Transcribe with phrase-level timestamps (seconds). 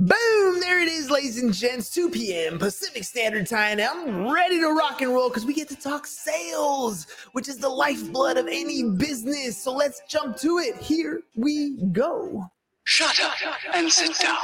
[0.00, 0.58] Boom!
[0.60, 1.88] There it is, ladies and gents.
[1.90, 2.58] 2 p.m.
[2.58, 3.78] Pacific Standard Time.
[3.78, 7.68] I'm ready to rock and roll because we get to talk sales, which is the
[7.68, 9.56] lifeblood of any business.
[9.56, 10.76] So let's jump to it.
[10.78, 12.50] Here we go.
[12.82, 13.34] Shut up
[13.72, 14.38] and sit down.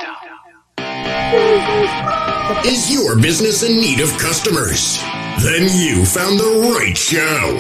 [2.65, 5.03] Is your business in need of customers?
[5.43, 7.59] Then you found the right show.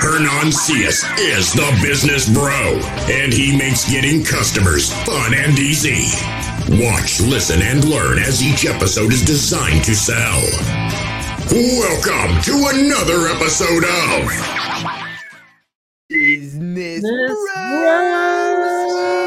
[0.00, 2.80] Hernan Cias is the business bro,
[3.12, 6.43] and he makes getting customers fun and easy.
[6.66, 10.40] Watch, listen, and learn as each episode is designed to sell.
[11.52, 14.30] Welcome to another episode of
[16.08, 17.84] Business Business Bros.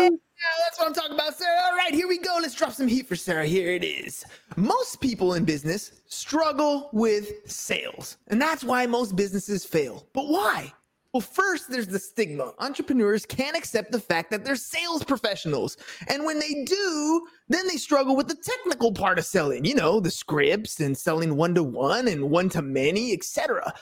[0.10, 1.60] Yeah, that's what I'm talking about, Sarah.
[1.68, 2.40] All right, here we go.
[2.42, 3.46] Let's drop some heat for Sarah.
[3.46, 4.26] Here it is.
[4.56, 10.08] Most people in business struggle with sales, and that's why most businesses fail.
[10.14, 10.74] But why?
[11.14, 12.54] Well, first, there's the stigma.
[12.60, 15.78] Entrepreneurs can't accept the fact that they're sales professionals.
[16.08, 20.00] And when they do, then they struggle with the technical part of selling, you know,
[20.00, 23.74] the scripts and selling one to one and one to many, etc.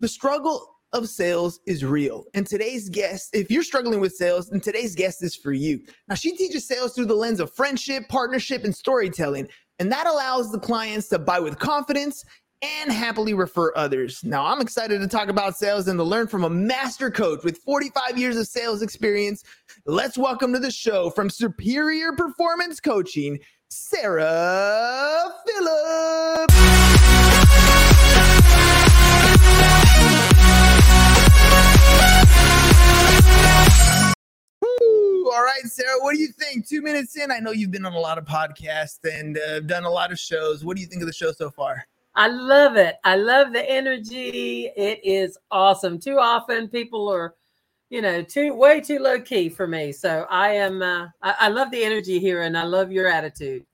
[0.00, 2.24] The struggle of sales is real.
[2.34, 5.80] And today's guest, if you're struggling with sales, then today's guest is for you.
[6.08, 9.48] Now, she teaches sales through the lens of friendship, partnership, and storytelling.
[9.78, 12.22] And that allows the clients to buy with confidence
[12.62, 14.22] and happily refer others.
[14.24, 17.58] Now, I'm excited to talk about sales and to learn from a master coach with
[17.58, 19.42] 45 years of sales experience.
[19.84, 26.54] Let's welcome to the show from Superior Performance Coaching, Sarah Phillips.
[34.60, 35.30] Woo!
[35.32, 36.68] All right, Sarah, what do you think?
[36.68, 39.82] Two minutes in, I know you've been on a lot of podcasts and uh, done
[39.82, 40.64] a lot of shows.
[40.64, 41.86] What do you think of the show so far?
[42.14, 42.96] I love it.
[43.04, 44.70] I love the energy.
[44.76, 45.98] It is awesome.
[45.98, 47.34] Too often people are,
[47.88, 49.92] you know, too way too low key for me.
[49.92, 50.82] So I am.
[50.82, 53.64] Uh, I, I love the energy here, and I love your attitude.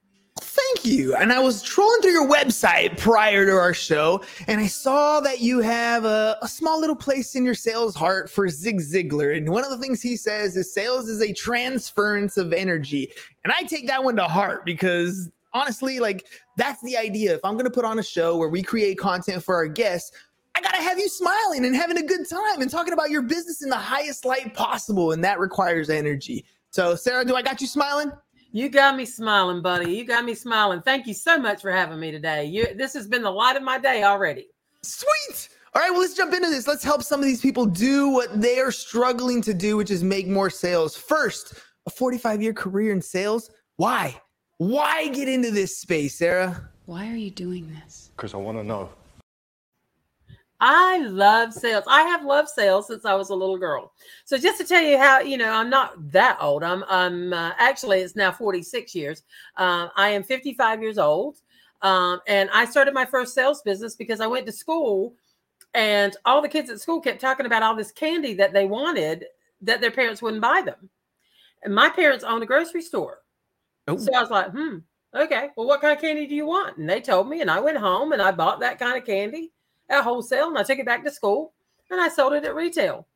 [0.41, 1.17] Thank you.
[1.17, 5.41] And I was trolling through your website prior to our show, and I saw that
[5.41, 9.37] you have a, a, small little place in your sales heart for Zig Ziglar.
[9.37, 13.11] And one of the things he says is sales is a transference of energy.
[13.45, 16.27] And I take that one to heart because honestly, like
[16.57, 17.35] that's the idea.
[17.35, 20.13] If I'm going to put on a show where we create content for our guests,
[20.55, 23.23] I got to have you smiling and having a good time and talking about your
[23.23, 25.13] business in the highest light possible.
[25.13, 26.45] And that requires energy.
[26.71, 28.13] So, Sarah, do I got you smiling?
[28.51, 29.93] You got me smiling, buddy.
[29.93, 30.81] You got me smiling.
[30.81, 32.47] Thank you so much for having me today.
[32.47, 34.49] You, this has been the light of my day already.
[34.83, 35.51] Sweet.
[35.75, 36.67] All right, well, let's jump into this.
[36.67, 40.03] Let's help some of these people do what they are struggling to do, which is
[40.03, 40.97] make more sales.
[40.97, 41.55] First,
[41.87, 43.51] a 45 year career in sales.
[43.77, 44.19] Why?
[44.59, 46.69] Why get into this space, Sarah?
[46.87, 48.11] Why are you doing this?
[48.17, 48.91] Because I want to know.
[50.61, 51.85] I love sales.
[51.87, 53.93] I have loved sales since I was a little girl.
[54.25, 56.65] So just to tell you how, you know, I'm not that old.
[56.65, 59.23] I'm, I'm uh, actually it's now 46 years.
[59.57, 61.39] Uh, I am 55 years old,
[61.83, 65.15] um, and I started my first sales business because I went to school,
[65.75, 69.27] and all the kids at school kept talking about all this candy that they wanted
[69.63, 70.91] that their parents wouldn't buy them.
[71.63, 73.21] And my parents owned a grocery store,
[73.89, 73.97] oh.
[73.97, 74.79] so I was like, hmm,
[75.15, 75.51] okay.
[75.57, 76.79] Well, what kind of candy do you want?
[76.79, 79.53] And they told me, and I went home and I bought that kind of candy
[79.89, 81.53] at wholesale and I took it back to school
[81.91, 83.07] and I sold it at retail.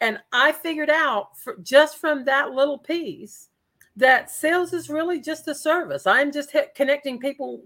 [0.00, 3.48] And I figured out for, just from that little piece
[3.96, 6.06] that sales is really just a service.
[6.06, 7.62] I'm just connecting people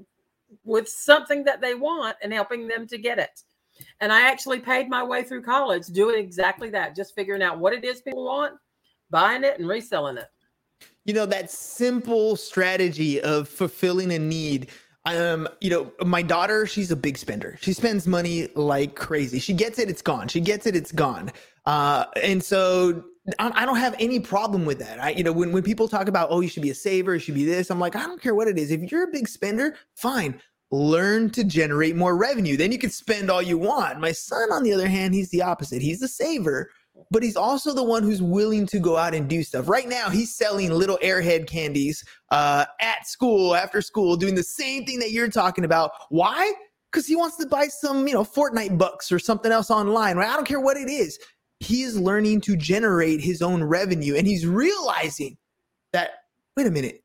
[0.65, 3.43] with something that they want and helping them to get it.
[4.01, 7.73] And I actually paid my way through college doing exactly that, just figuring out what
[7.73, 8.55] it is people want,
[9.11, 10.29] buying it and reselling it.
[11.05, 14.71] You know, that simple strategy of fulfilling a need
[15.05, 19.53] um you know my daughter she's a big spender she spends money like crazy she
[19.53, 21.29] gets it it's gone she gets it it's gone
[21.67, 23.03] uh and so
[23.39, 25.01] I don't have any problem with that.
[25.01, 27.21] I, you know, when, when people talk about, oh, you should be a saver, you
[27.21, 28.73] should be this, I'm like, I don't care what it is.
[28.73, 30.41] If you're a big spender, fine.
[30.73, 32.57] Learn to generate more revenue.
[32.57, 34.01] Then you can spend all you want.
[34.01, 35.83] My son, on the other hand, he's the opposite.
[35.83, 36.71] He's the saver
[37.11, 39.69] but he's also the one who's willing to go out and do stuff.
[39.69, 44.85] Right now, he's selling little airhead candies uh, at school, after school, doing the same
[44.85, 45.93] thing that you're talking about.
[46.11, 46.53] Why?
[46.91, 50.17] Because he wants to buy some, you know, Fortnite bucks or something else online.
[50.17, 50.29] Right?
[50.29, 51.19] I don't care what it is.
[51.61, 55.37] He is learning to generate his own revenue, and he's realizing
[55.93, 56.11] that.
[56.55, 57.03] Wait a minute,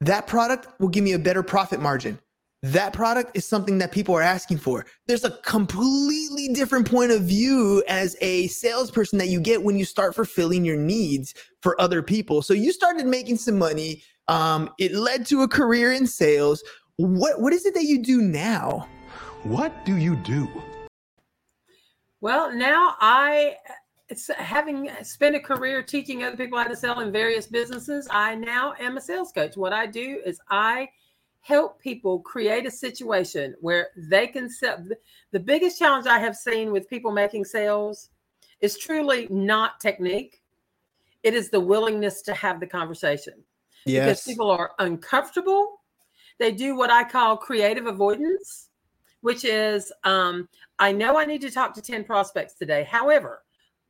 [0.00, 2.20] that product will give me a better profit margin
[2.62, 4.86] that product is something that people are asking for.
[5.06, 9.84] There's a completely different point of view as a salesperson that you get when you
[9.84, 12.42] start fulfilling your needs for other people.
[12.42, 14.02] So you started making some money.
[14.28, 16.64] Um, it led to a career in sales.
[16.96, 18.88] What what is it that you do now?
[19.42, 20.48] What do you do?
[22.20, 23.56] Well, now I
[24.08, 28.08] it's having spent a career teaching other people how to sell in various businesses.
[28.10, 29.56] I now am a sales coach.
[29.56, 30.88] What I do is I
[31.46, 34.84] help people create a situation where they can sell.
[35.30, 38.10] The biggest challenge I have seen with people making sales
[38.60, 40.42] is truly not technique.
[41.22, 43.34] It is the willingness to have the conversation.
[43.84, 44.04] Yes.
[44.04, 45.82] Because people are uncomfortable.
[46.40, 48.70] They do what I call creative avoidance,
[49.20, 50.48] which is um,
[50.80, 52.82] I know I need to talk to 10 prospects today.
[52.90, 53.42] However,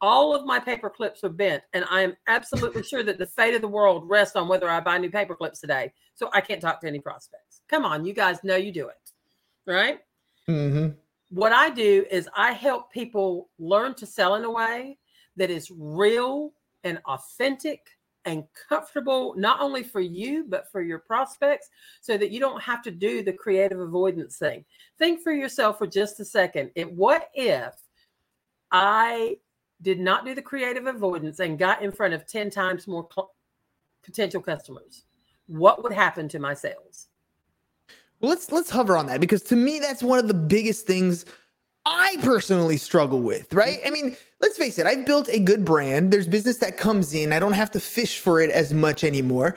[0.02, 3.54] all of my paper clips are bent, and I am absolutely sure that the fate
[3.54, 5.92] of the world rests on whether I buy new paper clips today.
[6.14, 7.45] So I can't talk to any prospects.
[7.68, 9.12] Come on, you guys know you do it,
[9.66, 10.00] right?
[10.48, 10.90] Mm-hmm.
[11.30, 14.98] What I do is I help people learn to sell in a way
[15.36, 16.52] that is real
[16.84, 17.80] and authentic
[18.24, 21.70] and comfortable, not only for you, but for your prospects,
[22.00, 24.64] so that you don't have to do the creative avoidance thing.
[24.98, 26.70] Think for yourself for just a second.
[26.74, 27.72] It, what if
[28.72, 29.36] I
[29.82, 33.32] did not do the creative avoidance and got in front of 10 times more cl-
[34.02, 35.04] potential customers?
[35.46, 37.08] What would happen to my sales?
[38.20, 41.26] Let's let's hover on that because to me that's one of the biggest things
[41.86, 43.78] I personally struggle with, right?
[43.86, 46.12] I mean, let's face it, I've built a good brand.
[46.12, 47.32] There's business that comes in.
[47.32, 49.56] I don't have to fish for it as much anymore.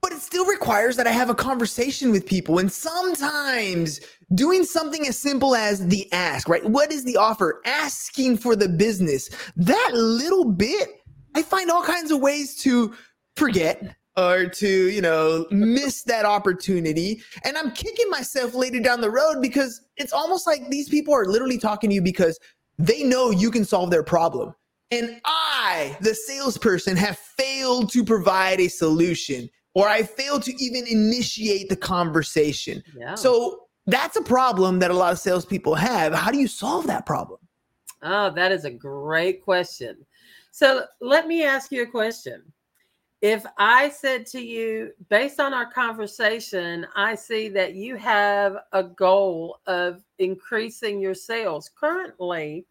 [0.00, 2.60] But it still requires that I have a conversation with people.
[2.60, 4.00] And sometimes
[4.36, 6.64] doing something as simple as the ask, right?
[6.64, 7.60] What is the offer?
[7.64, 9.28] Asking for the business.
[9.56, 11.02] That little bit,
[11.34, 12.94] I find all kinds of ways to
[13.34, 17.22] forget, or to, you know, miss that opportunity.
[17.44, 21.26] And I'm kicking myself later down the road because it's almost like these people are
[21.26, 22.38] literally talking to you because
[22.78, 24.54] they know you can solve their problem.
[24.90, 30.86] And I, the salesperson, have failed to provide a solution or I failed to even
[30.86, 32.82] initiate the conversation.
[32.96, 33.14] Yeah.
[33.14, 36.14] So that's a problem that a lot of salespeople have.
[36.14, 37.40] How do you solve that problem?
[38.02, 40.06] Oh, that is a great question.
[40.50, 42.42] So let me ask you a question
[43.22, 48.82] if I said to you, based on our conversation, I see that you have a
[48.82, 51.70] goal of increasing your sales.
[51.78, 52.66] Currently,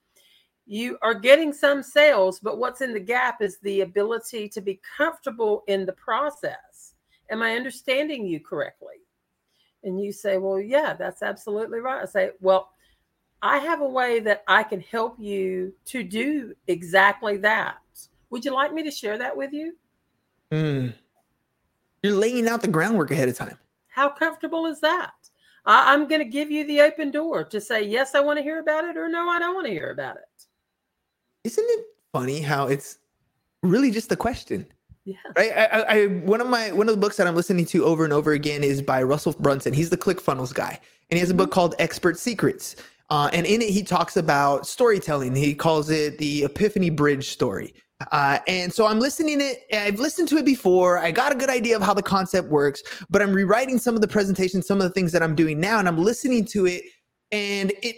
[0.67, 4.79] you are getting some sales, but what's in the gap is the ability to be
[4.97, 6.93] comfortable in the process.
[7.31, 8.95] Am I understanding you correctly?
[9.83, 12.01] And you say, Well, yeah, that's absolutely right.
[12.01, 12.69] I say, Well,
[13.41, 17.77] I have a way that I can help you to do exactly that.
[18.29, 19.75] Would you like me to share that with you?
[20.51, 20.93] Mm.
[22.03, 23.57] You're laying out the groundwork ahead of time.
[23.87, 25.13] How comfortable is that?
[25.65, 28.43] I, I'm going to give you the open door to say, yes, I want to
[28.43, 30.45] hear about it, or no, I don't want to hear about it.
[31.43, 32.97] Isn't it funny how it's
[33.63, 34.65] really just a question?
[35.05, 35.15] Yeah.
[35.35, 35.51] Right.
[35.51, 38.03] I, I, I, one of my one of the books that I'm listening to over
[38.03, 39.71] and over again is by Russell Brunson.
[39.71, 42.75] He's the ClickFunnels guy, and he has a book called Expert Secrets.
[43.11, 45.35] Uh, and in it, he talks about storytelling.
[45.35, 47.75] He calls it the Epiphany Bridge story.
[48.11, 49.65] Uh, and so I'm listening it.
[49.73, 50.97] I've listened to it before.
[50.97, 54.01] I got a good idea of how the concept works, but I'm rewriting some of
[54.01, 56.83] the presentation, some of the things that I'm doing now, and I'm listening to it,
[57.31, 57.95] and it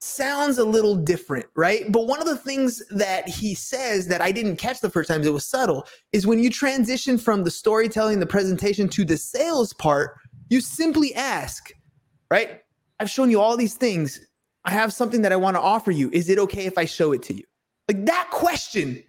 [0.00, 1.90] sounds a little different, right?
[1.90, 5.22] But one of the things that he says that I didn't catch the first time,
[5.22, 9.72] it was subtle, is when you transition from the storytelling, the presentation to the sales
[9.72, 10.18] part,
[10.48, 11.72] you simply ask,
[12.30, 12.60] right?
[12.98, 14.20] I've shown you all these things.
[14.64, 16.10] I have something that I want to offer you.
[16.12, 17.44] Is it okay if I show it to you?
[17.88, 19.02] Like that question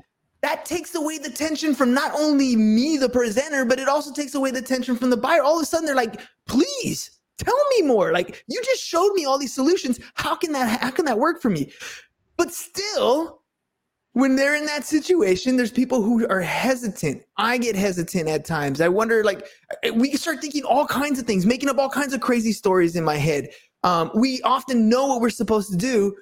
[0.43, 4.35] that takes away the tension from not only me, the presenter, but it also takes
[4.35, 5.41] away the tension from the buyer.
[5.41, 8.11] All of a sudden, they're like, please tell me more.
[8.11, 9.99] Like, you just showed me all these solutions.
[10.15, 11.71] How can that, how can that work for me?
[12.35, 13.41] But still,
[14.11, 17.23] when they're in that situation, there's people who are hesitant.
[17.37, 18.81] I get hesitant at times.
[18.81, 19.47] I wonder, like,
[19.95, 23.03] we start thinking all kinds of things, making up all kinds of crazy stories in
[23.05, 23.49] my head.
[23.83, 26.15] Um, we often know what we're supposed to do,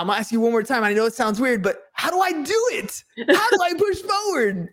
[0.00, 0.82] I'm gonna ask you one more time.
[0.82, 3.04] I know it sounds weird, but how do I do it?
[3.18, 4.70] How do I push forward?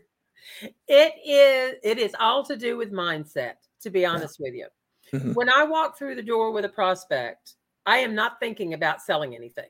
[0.87, 4.45] It is it is all to do with mindset, to be honest yeah.
[4.45, 4.67] with you.
[5.13, 5.33] Mm-hmm.
[5.33, 7.55] When I walk through the door with a prospect,
[7.85, 9.67] I am not thinking about selling anything.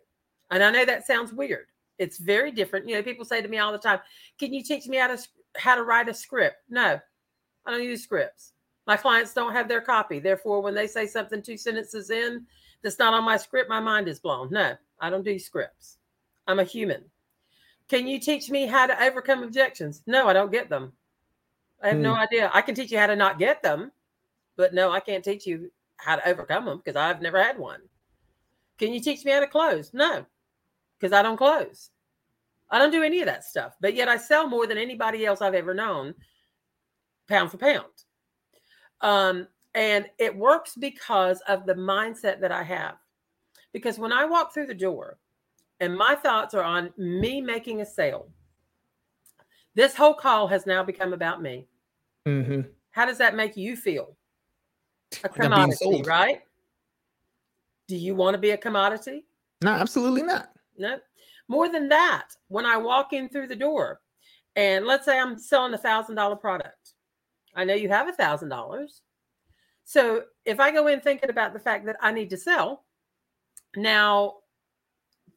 [0.51, 1.65] And I know that sounds weird.
[1.97, 2.87] It's very different.
[2.87, 3.99] You know, people say to me all the time,
[4.39, 6.99] "Can you teach me how to how to write a script?" No.
[7.65, 8.53] I don't use scripts.
[8.85, 10.19] My clients don't have their copy.
[10.19, 12.45] Therefore, when they say something two sentences in
[12.83, 14.49] that's not on my script, my mind is blown.
[14.51, 14.77] No.
[14.99, 15.97] I don't do scripts.
[16.47, 17.03] I'm a human.
[17.87, 20.01] Can you teach me how to overcome objections?
[20.07, 20.93] No, I don't get them.
[21.81, 22.01] I have mm.
[22.01, 22.21] no hmm.
[22.21, 22.51] idea.
[22.53, 23.91] I can teach you how to not get them,
[24.55, 27.81] but no, I can't teach you how to overcome them because I've never had one.
[28.77, 29.93] Can you teach me how to close?
[29.93, 30.25] No,
[30.99, 31.89] because I don't close.
[32.69, 35.41] I don't do any of that stuff, but yet I sell more than anybody else
[35.41, 36.13] I've ever known,
[37.27, 37.85] pound for pound.
[39.01, 42.95] Um, and it works because of the mindset that I have.
[43.77, 45.19] Because when I walk through the door,
[45.79, 48.27] and my thoughts are on me making a sale.
[49.75, 51.67] This whole call has now become about me.
[52.27, 52.61] Mm-hmm.
[52.89, 54.17] How does that make you feel?
[55.23, 56.41] A Like I'm being commodity, right?
[57.87, 59.25] Do you want to be a commodity?
[59.61, 60.49] No, absolutely not.
[60.75, 60.97] No.
[61.47, 64.01] More than that, when I walk in through the door,
[64.55, 66.93] and let's say I'm selling a thousand dollar product,
[67.55, 69.03] I know you have a thousand dollars.
[69.83, 72.86] So if I go in thinking about the fact that I need to sell,
[73.75, 74.35] now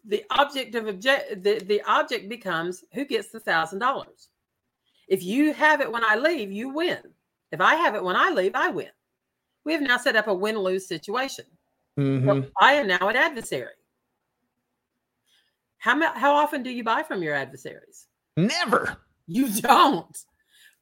[0.06, 4.28] the object of object the, the object becomes who gets the thousand dollars.
[5.08, 6.98] If you have it when I leave, you win.
[7.52, 8.90] If I have it when I leave, I win.
[9.64, 11.44] We have now set up a win-lose situation.
[11.98, 12.24] Mhm.
[12.24, 13.74] Well, I am now an adversary.
[15.78, 18.06] How, how often do you buy from your adversaries?
[18.36, 18.98] Never.
[19.26, 20.16] You don't.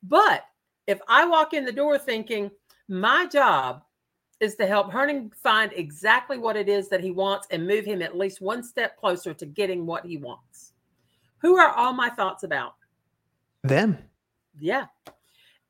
[0.03, 0.45] But
[0.87, 2.51] if I walk in the door thinking
[2.89, 3.83] my job
[4.41, 8.03] is to help Hernan find exactly what it is that he wants and move him
[8.03, 10.73] at least one step closer to getting what he wants,
[11.39, 12.75] who are all my thoughts about?
[13.65, 13.99] Them.
[14.59, 14.87] Yeah.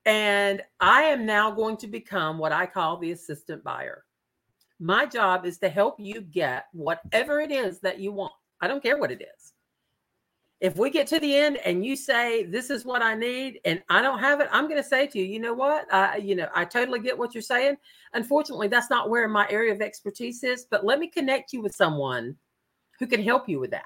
[0.05, 4.05] And I am now going to become what I call the assistant buyer.
[4.81, 8.33] My job is to help you get whatever it is that you want.
[8.61, 9.53] I don't care what it is.
[10.61, 13.81] If we get to the end and you say this is what I need and
[13.88, 15.93] I don't have it, I'm going to say to you, you know what?
[15.93, 17.77] I you know, I totally get what you're saying.
[18.15, 21.75] Unfortunately, that's not where my area of expertise is, but let me connect you with
[21.75, 22.37] someone
[22.99, 23.85] who can help you with that.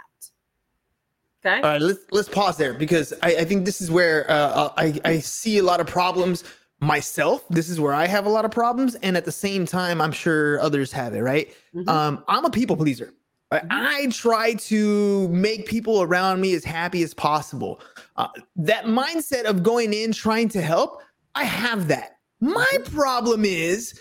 [1.44, 1.56] Okay?
[1.56, 4.98] All right, let's let's pause there because I, I think this is where uh, I
[5.04, 6.44] I see a lot of problems
[6.80, 7.44] myself.
[7.50, 10.12] This is where I have a lot of problems, and at the same time, I'm
[10.12, 11.20] sure others have it.
[11.20, 11.54] Right?
[11.74, 11.88] Mhm.
[11.88, 13.12] Um, I'm a people pleaser.
[13.52, 14.14] I- Mhm.
[14.14, 17.80] Try to make people around me as happy as possible.
[18.16, 21.02] Uh, that mindset of going in trying to help,
[21.34, 22.16] I have that.
[22.40, 23.94] My problem is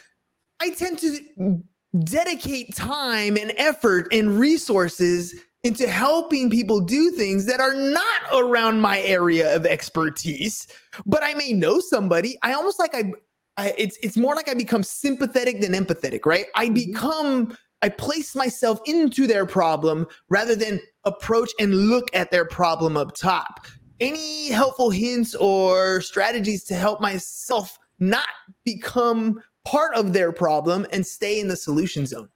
[0.59, 1.61] I tend to
[2.03, 8.79] dedicate time and effort and resources into helping people do things that are not around
[8.79, 10.65] my area of expertise
[11.05, 13.11] but i may know somebody i almost like i,
[13.57, 16.73] I it's it's more like i become sympathetic than empathetic right i Mhm.
[16.73, 22.97] become i place myself into their problem rather than approach and look at their problem
[22.97, 23.65] up top
[23.99, 28.27] any helpful hints or strategies to help myself not
[28.65, 32.29] become part of their problem and stay in the solution zone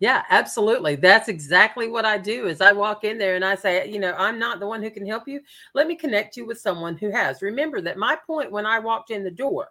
[0.00, 0.94] Yeah, absolutely.
[0.94, 2.46] That's exactly what I do.
[2.46, 4.90] Is I walk in there and I say, you know, I'm not the one who
[4.90, 5.40] can help you.
[5.74, 7.42] Let me connect you with someone who has.
[7.42, 9.68] Remember that my point when I walked in the door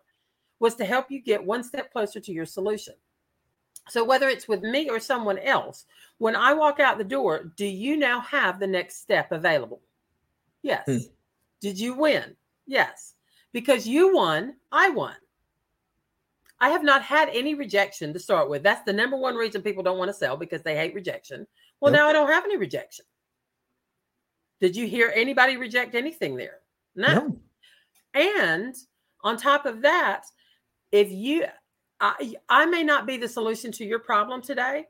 [0.60, 2.96] was to help you get one step closer to your solution.
[3.89, 5.86] So whether it's with me or someone else,
[6.17, 9.82] when I walk out the door, do you now have the next step available?
[10.62, 10.84] Yes.
[10.86, 10.98] Hmm.
[11.62, 12.36] Did you win?
[12.65, 13.13] Yes.
[13.53, 15.15] Because you won, I won.
[16.60, 18.63] I have not had any rejection to start with.
[18.63, 21.46] That's the number one reason people don't want to sell because they hate rejection.
[21.79, 22.00] Well, Yep.
[22.00, 23.06] now I don't have any rejection.
[24.60, 26.60] Did you hear anybody reject anything there?
[26.96, 27.39] No.
[28.15, 28.75] And
[29.24, 30.25] on top of that,
[30.91, 31.46] if you,
[32.00, 34.86] I, I may not be the solution to your problem today,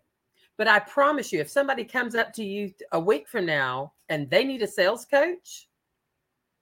[0.57, 4.29] but I promise you, if somebody comes up to you a week from now and
[4.29, 5.67] they need a sales coach,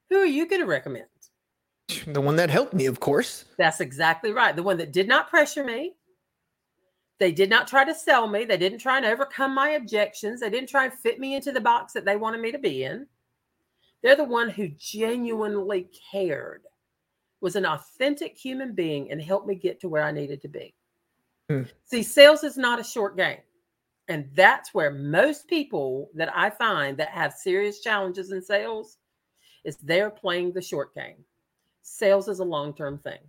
[0.10, 1.08] who are you going to recommend?
[2.08, 4.56] the one that helped me of course That's exactly right.
[4.56, 5.94] The one that did not pressure me.
[7.20, 8.44] They did not try to sell me.
[8.44, 10.42] They didn't try and overcome my objections.
[10.42, 12.84] They didn't try and fit me into the box that they wanted me to be
[12.84, 13.08] in.
[14.04, 16.64] They're the one who genuinely cared,
[17.46, 20.74] was an authentic human being, and helped me get to where I needed to be.
[21.48, 21.62] Hmm.
[21.84, 23.38] See, sales is not a short game.
[24.08, 28.98] And that's where most people that I find that have serious challenges in sales
[29.64, 31.24] is they're playing the short game.
[31.84, 33.20] Sales is a long-term thing.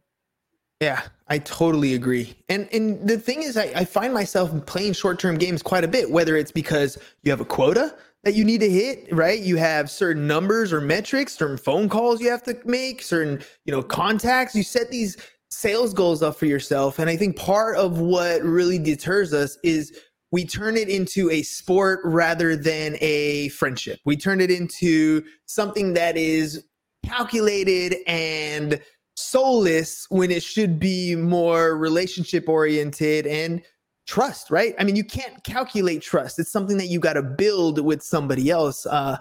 [0.80, 2.38] Yeah, I totally agree.
[2.48, 5.88] And and the thing is, I, I find myself playing short term games quite a
[5.88, 7.94] bit, whether it's because you have a quota
[8.26, 9.38] that you need to hit, right?
[9.38, 13.70] You have certain numbers or metrics, certain phone calls you have to make, certain, you
[13.70, 14.52] know, contacts.
[14.52, 15.16] You set these
[15.48, 16.98] sales goals up for yourself.
[16.98, 19.96] And I think part of what really deters us is
[20.32, 24.00] we turn it into a sport rather than a friendship.
[24.04, 26.64] We turn it into something that is
[27.04, 28.80] calculated and
[29.14, 33.62] soulless when it should be more relationship oriented and
[34.06, 34.74] trust right?
[34.78, 36.38] I mean you can't calculate trust.
[36.38, 38.86] It's something that you got to build with somebody else.
[38.86, 39.18] Uh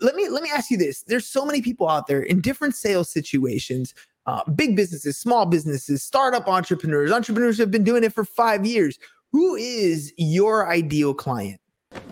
[0.00, 1.02] let me let me ask you this.
[1.02, 3.94] There's so many people out there in different sales situations
[4.28, 7.10] uh, big businesses small businesses startup entrepreneurs.
[7.10, 8.98] Entrepreneurs who have been doing it for five years.
[9.32, 11.60] Who is your ideal client?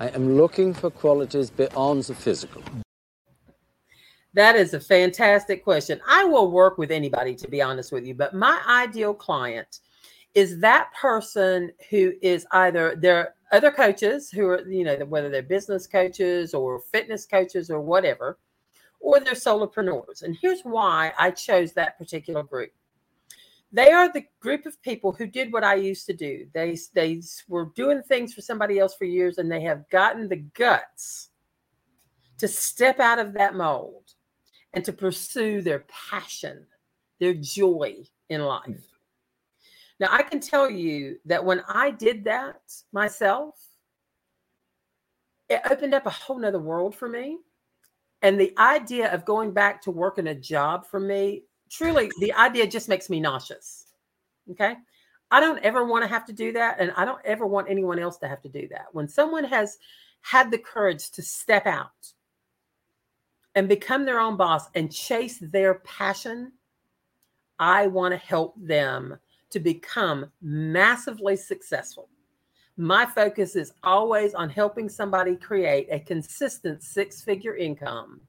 [0.00, 2.62] I am looking for qualities beyond the physical.
[4.32, 6.00] That is a fantastic question.
[6.08, 9.80] I will work with anybody, to be honest with you, but my ideal client
[10.36, 15.42] is that person who is either they're other coaches who are, you know, whether they're
[15.42, 18.38] business coaches or fitness coaches or whatever,
[19.00, 20.22] or they're solopreneurs.
[20.22, 22.70] And here's why I chose that particular group.
[23.72, 26.46] They are the group of people who did what I used to do.
[26.52, 30.44] They they were doing things for somebody else for years, and they have gotten the
[30.54, 31.30] guts
[32.38, 34.12] to step out of that mold
[34.74, 36.66] and to pursue their passion,
[37.20, 38.95] their joy in life.
[39.98, 42.60] Now, I can tell you that when I did that
[42.92, 43.54] myself,
[45.48, 47.38] it opened up a whole nother world for me.
[48.22, 52.66] And the idea of going back to working a job for me, truly, the idea
[52.66, 53.86] just makes me nauseous.
[54.50, 54.74] Okay.
[55.30, 56.76] I don't ever want to have to do that.
[56.78, 58.86] And I don't ever want anyone else to have to do that.
[58.92, 59.78] When someone has
[60.22, 62.12] had the courage to step out
[63.54, 66.52] and become their own boss and chase their passion,
[67.58, 69.18] I want to help them
[69.50, 72.08] to become massively successful.
[72.76, 78.20] My focus is always on helping somebody create a consistent six figure income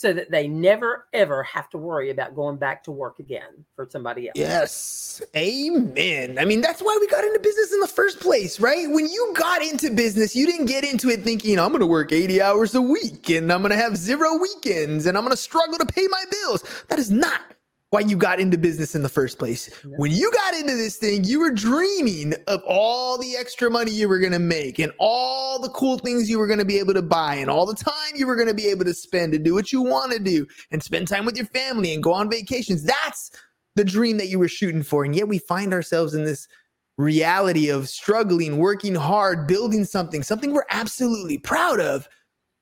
[0.00, 3.86] so that they never ever have to worry about going back to work again for
[3.90, 4.34] somebody else.
[4.34, 5.20] Yes.
[5.36, 6.38] Amen.
[6.38, 8.88] I mean, that's why we got into business in the first place, right?
[8.88, 12.12] When you got into business, you didn't get into it thinking, I'm going to work
[12.12, 15.42] 80 hours a week and I'm going to have zero weekends and I'm going to
[15.42, 16.64] struggle to pay my bills.
[16.88, 17.42] That is not
[17.90, 19.68] why you got into business in the first place.
[19.84, 19.96] Yeah.
[19.96, 24.08] When you got into this thing, you were dreaming of all the extra money you
[24.08, 26.94] were going to make and all the cool things you were going to be able
[26.94, 29.38] to buy and all the time you were going to be able to spend to
[29.40, 32.30] do what you want to do and spend time with your family and go on
[32.30, 32.84] vacations.
[32.84, 33.32] That's
[33.74, 35.04] the dream that you were shooting for.
[35.04, 36.46] And yet we find ourselves in this
[36.96, 42.08] reality of struggling, working hard, building something, something we're absolutely proud of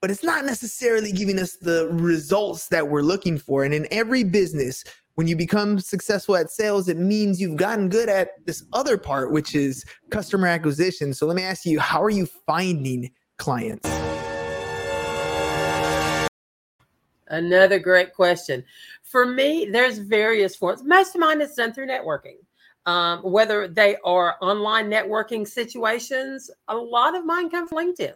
[0.00, 3.64] but it's not necessarily giving us the results that we're looking for.
[3.64, 4.85] And in every business,
[5.17, 9.33] when you become successful at sales, it means you've gotten good at this other part,
[9.33, 11.12] which is customer acquisition.
[11.12, 13.88] So let me ask you, how are you finding clients?
[17.26, 18.64] Another great question.
[19.02, 20.83] For me, there's various forms.
[20.85, 22.37] Most of mine is done through networking.
[22.87, 28.15] Um, whether they are online networking situations, a lot of mine come from LinkedIn.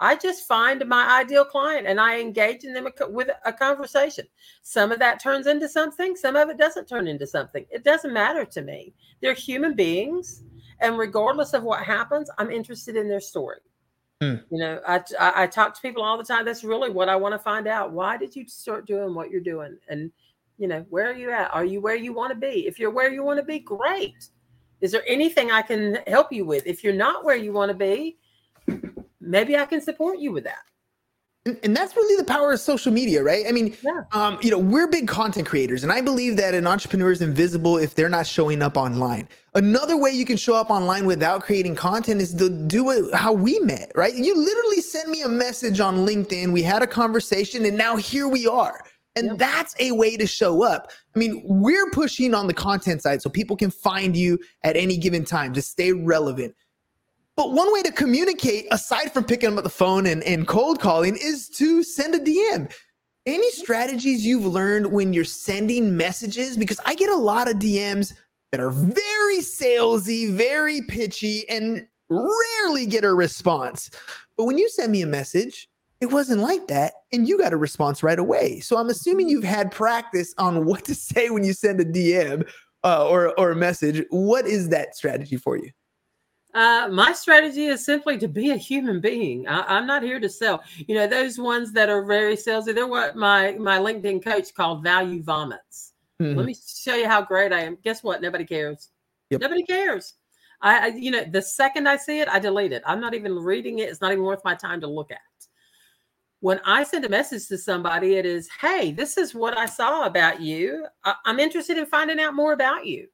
[0.00, 4.26] I just find my ideal client and I engage in them with a conversation.
[4.62, 7.66] Some of that turns into something, some of it doesn't turn into something.
[7.70, 8.94] It doesn't matter to me.
[9.20, 10.42] They're human beings.
[10.80, 13.58] And regardless of what happens, I'm interested in their story.
[14.20, 14.36] Hmm.
[14.50, 16.44] You know, I, I, I talk to people all the time.
[16.44, 17.92] That's really what I want to find out.
[17.92, 19.76] Why did you start doing what you're doing?
[19.88, 20.12] And,
[20.58, 21.52] you know, where are you at?
[21.52, 22.66] Are you where you want to be?
[22.66, 24.28] If you're where you want to be, great.
[24.80, 26.66] Is there anything I can help you with?
[26.66, 28.16] If you're not where you want to be,
[29.28, 30.62] maybe I can support you with that.
[31.46, 33.44] And, and that's really the power of social media, right?
[33.48, 34.02] I mean, yeah.
[34.12, 37.78] um, you know, we're big content creators, and I believe that an entrepreneur is invisible
[37.78, 39.28] if they're not showing up online.
[39.54, 43.32] Another way you can show up online without creating content is to do it how
[43.32, 44.14] we met, right?
[44.14, 48.28] You literally sent me a message on LinkedIn, we had a conversation, and now here
[48.28, 48.84] we are.
[49.16, 49.38] And yep.
[49.38, 50.92] that's a way to show up.
[51.16, 54.96] I mean, we're pushing on the content side so people can find you at any
[54.96, 56.54] given time to stay relevant.
[57.38, 61.16] But one way to communicate, aside from picking up the phone and, and cold calling,
[61.16, 62.68] is to send a DM.
[63.26, 66.56] Any strategies you've learned when you're sending messages?
[66.56, 68.12] Because I get a lot of DMs
[68.50, 73.88] that are very salesy, very pitchy, and rarely get a response.
[74.36, 75.68] But when you send me a message,
[76.00, 76.94] it wasn't like that.
[77.12, 78.58] And you got a response right away.
[78.58, 82.50] So I'm assuming you've had practice on what to say when you send a DM
[82.82, 84.04] uh, or, or a message.
[84.10, 85.70] What is that strategy for you?
[86.58, 89.46] Uh, my strategy is simply to be a human being.
[89.46, 90.64] I, am not here to sell.
[90.88, 94.82] You know, those ones that are very salesy, they're what my my LinkedIn coach called
[94.82, 95.92] value vomits.
[96.20, 96.36] Mm-hmm.
[96.36, 97.78] Let me show you how great I am.
[97.84, 98.20] Guess what?
[98.20, 98.88] Nobody cares.
[99.30, 99.40] Yep.
[99.40, 100.14] Nobody cares.
[100.60, 102.82] I, I, you know, the second I see it, I delete it.
[102.84, 103.88] I'm not even reading it.
[103.88, 105.20] It's not even worth my time to look at.
[106.40, 110.06] When I send a message to somebody, it is, "Hey, this is what I saw
[110.06, 110.86] about you.
[111.04, 113.06] I, I'm interested in finding out more about you."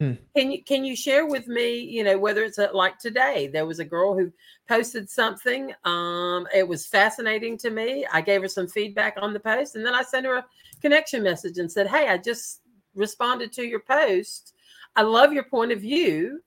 [0.00, 0.14] Hmm.
[0.36, 3.64] Can you can you share with me, you know, whether it's a, like today, there
[3.64, 4.32] was a girl who
[4.68, 5.72] posted something.
[5.84, 8.04] Um, it was fascinating to me.
[8.12, 10.46] I gave her some feedback on the post, and then I sent her a
[10.80, 12.62] connection message and said, "Hey, I just
[12.96, 14.54] responded to your post.
[14.96, 16.42] I love your point of view.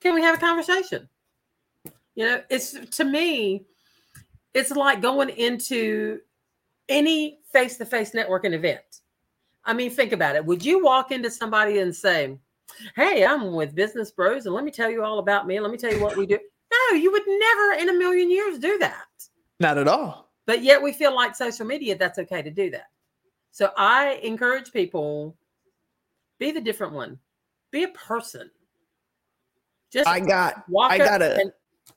[0.00, 1.08] Can we have a conversation?"
[2.16, 3.66] You know, it's to me,
[4.52, 6.20] it's like going into
[6.88, 8.82] any face-to-face networking event.
[9.64, 10.44] I mean, think about it.
[10.44, 12.36] Would you walk into somebody and say,
[12.96, 15.60] Hey, I'm with Business Bros, and let me tell you all about me.
[15.60, 16.38] Let me tell you what we do.
[16.72, 19.06] No, you would never in a million years do that.
[19.58, 20.30] Not at all.
[20.46, 22.86] But yet we feel like social media, that's okay to do that.
[23.50, 25.36] So I encourage people
[26.38, 27.18] be the different one,
[27.70, 28.50] be a person.
[29.92, 31.52] Just I got, I got a,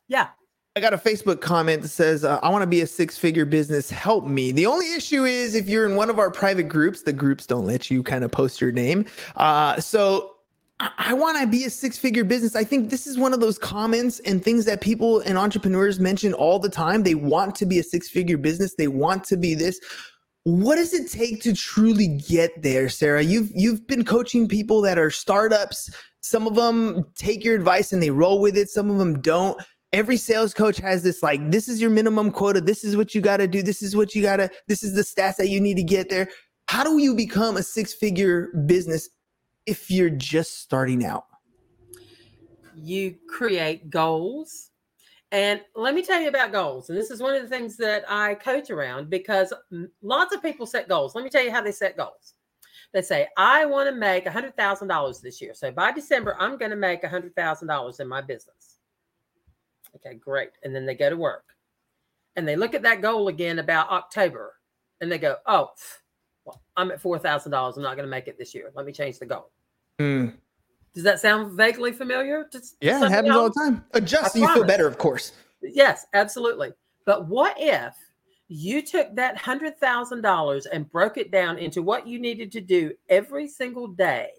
[0.07, 0.29] Yeah.
[0.75, 3.45] I got a Facebook comment that says, uh, I want to be a six figure
[3.45, 3.91] business.
[3.91, 4.51] Help me.
[4.51, 7.67] The only issue is if you're in one of our private groups, the groups don't
[7.67, 9.05] let you kind of post your name.
[9.35, 10.32] Uh, so
[10.79, 12.55] I, want to be a six figure business.
[12.55, 16.33] I think this is one of those comments and things that people and entrepreneurs mention
[16.33, 17.03] all the time.
[17.03, 19.79] They want to be a six figure business, they want to be this.
[20.45, 23.21] What does it take to truly get there, Sarah?
[23.21, 25.89] You've you've been coaching people that are startups.
[26.21, 28.69] Some of them take your advice and they roll with it.
[28.69, 29.61] Some of them don't
[29.93, 33.21] every sales coach has this like this is your minimum quota this is what you
[33.21, 35.61] got to do this is what you got to this is the stats that you
[35.61, 36.27] need to get there
[36.67, 39.07] how do you become a six figure business
[39.65, 41.25] if you're just starting out?
[42.75, 44.69] You create goals.
[45.31, 48.03] And let me tell you about goals and this is one of the things that
[48.07, 49.51] i coach around because
[50.03, 51.15] lots of people set goals.
[51.15, 52.35] Let me tell you how they set goals.
[52.93, 56.77] They say i want to make $100000 this year so by december i'm going to
[56.77, 58.77] make $100000 in my business.
[59.95, 60.51] Okay, great.
[60.63, 61.53] And then they go to work
[62.35, 64.55] and they look at that goal again about October
[65.01, 65.69] and they go, oh,
[66.45, 67.45] well, I'm at $4,000.
[67.45, 68.71] I'm not going to make it this year.
[68.75, 69.51] Let me change the goal.
[69.99, 70.35] Mm.
[70.93, 72.45] Does that sound vaguely familiar?
[72.51, 73.37] To, yeah, it happens else?
[73.37, 73.85] all the time.
[73.93, 75.33] Adjust you feel better, of course.
[75.61, 76.73] Yes, absolutely.
[77.05, 77.95] But what if
[78.47, 83.47] you took that $100,000 and broke it down into what you needed to do every
[83.47, 84.29] single day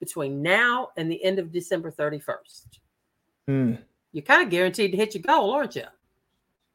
[0.00, 2.66] between now and the end of December 31st?
[3.48, 3.78] Mm
[4.12, 5.84] you're kind of guaranteed to hit your goal, aren't you?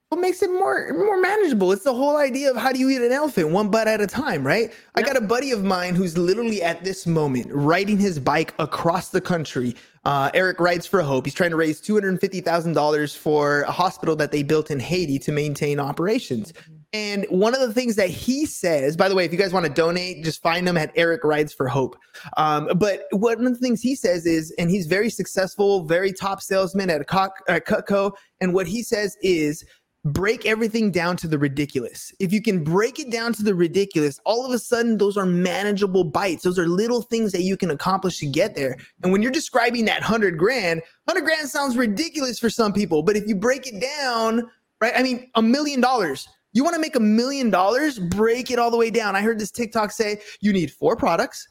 [0.10, 1.74] What makes it more more manageable?
[1.74, 4.08] It's the whole idea of how do you eat an elephant one bite at a
[4.08, 4.70] time, right?
[4.70, 4.74] Yep.
[4.96, 9.10] I got a buddy of mine who's literally at this moment riding his bike across
[9.10, 9.76] the country.
[10.06, 11.26] Uh, Eric rides for hope.
[11.26, 14.44] He's trying to raise two hundred and fifty thousand dollars for a hospital that they
[14.44, 16.54] built in Haiti to maintain operations.
[16.54, 16.74] Mm-hmm.
[16.94, 19.66] And one of the things that he says, by the way, if you guys want
[19.66, 21.98] to donate, just find him at Eric Rides for Hope.
[22.38, 26.42] Um, but one of the things he says is, and he's very successful, very top
[26.42, 28.14] salesman at, a at Cutco.
[28.40, 29.66] And what he says is,
[30.14, 32.14] break everything down to the ridiculous.
[32.20, 35.26] If you can break it down to the ridiculous, all of a sudden those are
[35.26, 36.44] manageable bites.
[36.44, 38.78] Those are little things that you can accomplish to get there.
[39.04, 43.16] And when you're describing that 100 grand, 100 grand sounds ridiculous for some people, but
[43.16, 44.50] if you break it down,
[44.82, 44.94] right?
[44.96, 48.00] I mean, a million dollars you want to make a million dollars?
[48.00, 49.16] Break it all the way down.
[49.16, 51.48] I heard this TikTok say you need four products.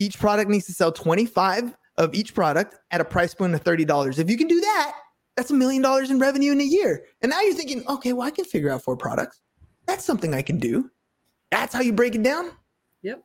[0.00, 4.18] Each product needs to sell 25 of each product at a price point of $30.
[4.18, 4.92] If you can do that,
[5.40, 7.06] that's a million dollars in revenue in a year.
[7.22, 9.40] And now you're thinking, okay, well, I can figure out four products.
[9.86, 10.90] That's something I can do.
[11.50, 12.50] That's how you break it down.
[13.00, 13.24] Yep.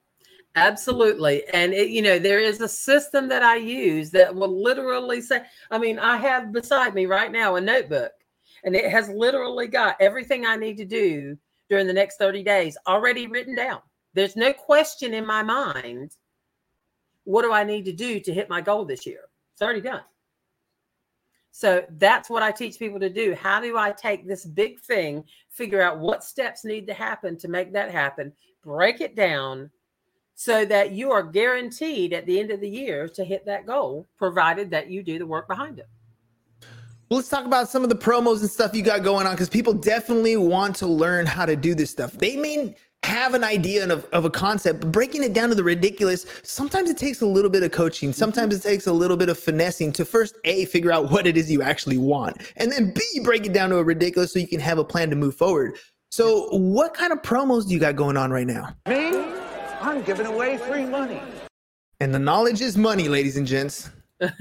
[0.55, 1.43] Absolutely.
[1.53, 5.41] And it, you know, there is a system that I use that will literally say,
[5.71, 8.13] I mean, I have beside me right now a notebook
[8.63, 11.37] and it has literally got everything I need to do
[11.69, 13.81] during the next 30 days already written down.
[14.13, 16.15] There's no question in my mind
[17.25, 19.21] what do I need to do to hit my goal this year?
[19.51, 20.03] It's already done.
[21.57, 23.33] So that's what I teach people to do.
[23.33, 27.47] How do I take this big thing, figure out what steps need to happen to
[27.47, 29.71] make that happen, break it down
[30.33, 34.05] so that you are guaranteed at the end of the year to hit that goal,
[34.17, 35.87] provided that you do the work behind it.
[37.09, 39.47] Well, let's talk about some of the promos and stuff you got going on because
[39.47, 42.11] people definitely want to learn how to do this stuff.
[42.11, 45.63] They may have an idea of, of a concept, but breaking it down to the
[45.63, 48.09] ridiculous, sometimes it takes a little bit of coaching.
[48.09, 48.17] Mm-hmm.
[48.17, 51.37] Sometimes it takes a little bit of finessing to first A, figure out what it
[51.37, 54.47] is you actually want, and then B, break it down to a ridiculous so you
[54.47, 55.77] can have a plan to move forward.
[56.09, 58.75] So, what kind of promos do you got going on right now?
[58.87, 59.11] Me?
[59.81, 61.21] I'm giving away free money.
[61.99, 63.89] And the knowledge is money, ladies and gents.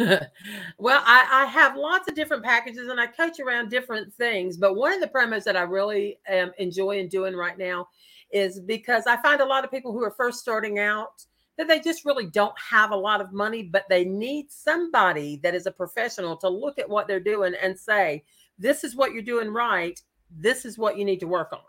[0.78, 4.56] well, I, I, have lots of different packages and I coach around different things.
[4.56, 7.88] But one of the promos that I really am enjoying doing right now
[8.34, 11.24] is because I find a lot of people who are first starting out
[11.56, 15.54] that they just really don't have a lot of money, but they need somebody that
[15.54, 18.24] is a professional to look at what they're doing and say,
[18.58, 20.00] this is what you're doing right.
[20.36, 21.60] This is what you need to work on.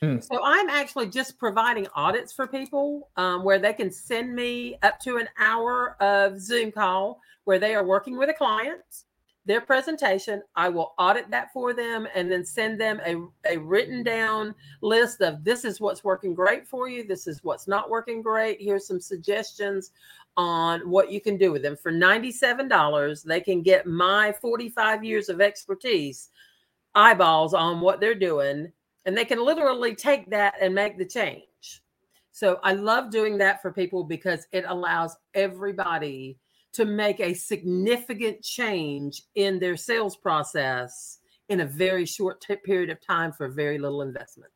[0.00, 0.20] Hmm.
[0.20, 5.00] So I'm actually just providing audits for people um, where they can send me up
[5.00, 9.04] to an hour of Zoom call where they are working with a client,
[9.46, 10.42] their presentation.
[10.56, 13.16] I will audit that for them and then send them a,
[13.52, 17.06] a written down list of this is what's working great for you.
[17.06, 18.60] This is what's not working great.
[18.60, 19.92] Here's some suggestions
[20.36, 21.76] on what you can do with them.
[21.76, 26.30] For $97, they can get my 45 years of expertise,
[26.94, 28.72] eyeballs on what they're doing,
[29.04, 31.44] and they can literally take that and make the change.
[32.32, 36.38] So I love doing that for people because it allows everybody
[36.74, 42.90] to make a significant change in their sales process in a very short t- period
[42.90, 44.50] of time for very little investment.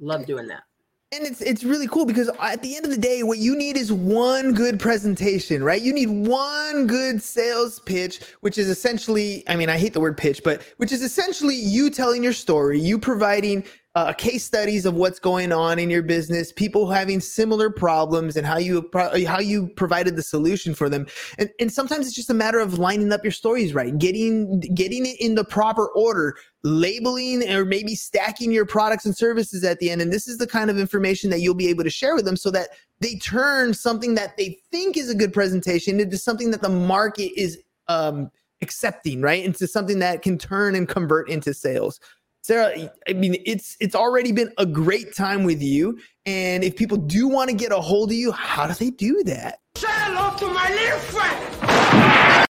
[0.00, 0.62] Love doing that.
[1.10, 3.78] And it's it's really cool because at the end of the day, what you need
[3.78, 5.80] is one good presentation, right?
[5.80, 10.18] You need one good sales pitch, which is essentially, I mean, I hate the word
[10.18, 14.94] pitch, but which is essentially you telling your story, you providing uh, case studies of
[14.94, 19.40] what's going on in your business, people having similar problems, and how you pro- how
[19.40, 21.06] you provided the solution for them.
[21.38, 25.06] And, and sometimes it's just a matter of lining up your stories right, getting getting
[25.06, 26.36] it in the proper order,
[26.68, 30.00] labeling or maybe stacking your products and services at the end.
[30.00, 32.36] And this is the kind of information that you'll be able to share with them,
[32.36, 32.68] so that
[33.00, 37.32] they turn something that they think is a good presentation into something that the market
[37.40, 42.00] is um, accepting, right, into something that can turn and convert into sales.
[42.42, 45.98] Sarah, I mean, it's it's already been a great time with you.
[46.24, 49.22] And if people do want to get a hold of you, how do they do
[49.24, 49.60] that?
[49.76, 52.47] Say hello to my little friend.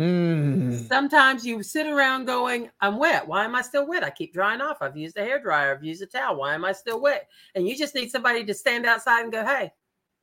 [0.02, 0.88] Mm.
[0.88, 3.28] Sometimes you sit around going, I'm wet.
[3.28, 4.04] Why am I still wet?
[4.04, 4.78] I keep drying off.
[4.82, 5.76] I've used a hair dryer.
[5.76, 6.38] I've used a towel.
[6.38, 7.30] Why am I still wet?
[7.54, 9.72] And you just need somebody to stand outside and go, Hey,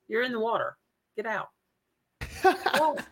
[0.09, 0.77] you're in the water.
[1.17, 1.49] Get out.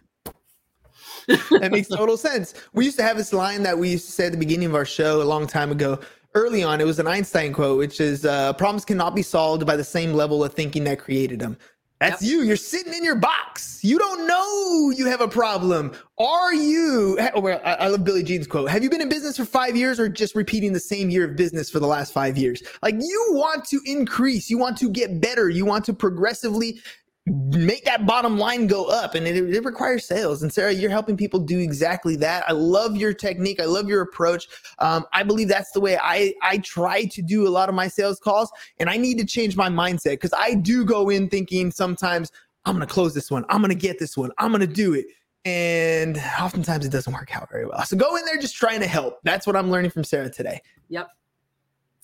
[1.26, 2.54] That makes total sense.
[2.72, 4.74] We used to have this line that we used to say at the beginning of
[4.74, 6.00] our show a long time ago.
[6.34, 9.76] Early on, it was an Einstein quote, which is uh, problems cannot be solved by
[9.76, 11.58] the same level of thinking that created them.
[12.00, 12.42] That's you.
[12.42, 13.80] You're sitting in your box.
[13.82, 15.92] You don't know you have a problem.
[16.18, 17.18] Are you?
[17.34, 18.70] oh, well, I I love Billy Jean's quote.
[18.70, 21.36] Have you been in business for five years or just repeating the same year of
[21.36, 22.62] business for the last five years?
[22.82, 26.80] Like you want to increase, you want to get better, you want to progressively
[27.28, 31.16] make that bottom line go up and it, it requires sales and sarah you're helping
[31.16, 35.48] people do exactly that i love your technique i love your approach um, i believe
[35.48, 38.88] that's the way i i try to do a lot of my sales calls and
[38.88, 42.32] i need to change my mindset because i do go in thinking sometimes
[42.64, 45.06] i'm gonna close this one i'm gonna get this one i'm gonna do it
[45.44, 48.86] and oftentimes it doesn't work out very well so go in there just trying to
[48.86, 51.08] help that's what i'm learning from sarah today yep.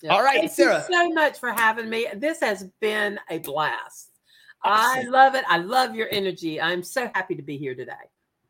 [0.01, 0.13] Yep.
[0.13, 0.85] All right, Thank Sarah.
[0.87, 2.05] you so much for having me.
[2.17, 4.11] This has been a blast.
[4.65, 5.45] I love it.
[5.47, 6.59] I love your energy.
[6.59, 7.93] I'm so happy to be here today.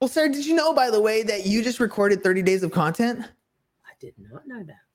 [0.01, 2.71] well sarah did you know by the way that you just recorded 30 days of
[2.71, 4.86] content I did not know that.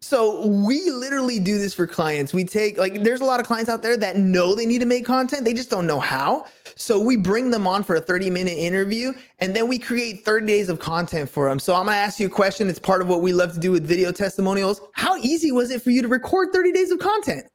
[0.00, 2.32] So we literally do this for clients.
[2.32, 3.04] We take like mm.
[3.04, 5.54] there's a lot of clients out there that know they need to make content, they
[5.54, 6.46] just don't know how.
[6.76, 10.46] So we bring them on for a 30 minute interview and then we create 30
[10.46, 11.58] days of content for them.
[11.58, 12.68] So I'm going to ask you a question.
[12.68, 14.80] It's part of what we love to do with video testimonials.
[14.92, 17.46] How easy was it for you to record 30 days of content?